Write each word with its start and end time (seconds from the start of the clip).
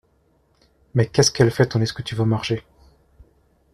Mais 0.95 1.05
qu'est-ce 1.05 1.29
qu'elle 1.29 1.51
fait 1.51 1.67
tandis 1.67 1.93
que 1.93 2.01
tu 2.01 2.15
vas 2.15 2.23
au 2.23 2.25
marché? 2.25 2.63